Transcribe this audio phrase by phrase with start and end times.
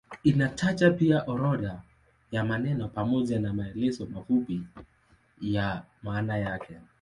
[0.23, 1.81] Inataja pia orodha
[2.31, 4.61] ya maneno pamoja na maelezo mafupi
[5.41, 6.77] ya maana yake.